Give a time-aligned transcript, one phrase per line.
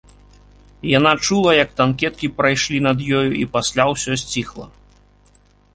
[0.97, 4.65] Яна чула, як танкеткі прайшлі над ёю і пасля ўсё сціхла.